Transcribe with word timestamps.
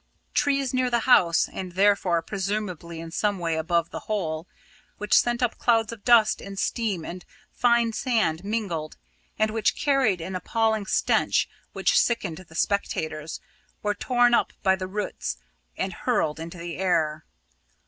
Trees 0.33 0.73
near 0.73 0.89
the 0.89 1.01
house 1.01 1.47
and 1.47 1.73
therefore 1.73 2.23
presumably 2.23 2.99
in 2.99 3.11
some 3.11 3.37
way 3.37 3.55
above 3.55 3.91
the 3.91 3.99
hole, 4.09 4.47
which 4.97 5.13
sent 5.15 5.43
up 5.43 5.59
clouds 5.59 5.93
of 5.93 6.03
dust 6.03 6.41
and 6.41 6.57
steam 6.57 7.05
and 7.05 7.23
fine 7.53 7.93
sand 7.93 8.43
mingled, 8.43 8.97
and 9.37 9.51
which 9.51 9.75
carried 9.79 10.19
an 10.19 10.35
appalling 10.35 10.87
stench 10.87 11.47
which 11.73 11.99
sickened 11.99 12.37
the 12.39 12.55
spectators 12.55 13.39
were 13.83 13.93
torn 13.93 14.33
up 14.33 14.53
by 14.63 14.75
the 14.75 14.87
roots 14.87 15.37
and 15.77 15.93
hurled 15.93 16.39
into 16.39 16.57
the 16.57 16.77
air. 16.77 17.23